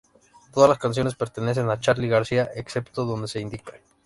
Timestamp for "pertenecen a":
1.13-1.79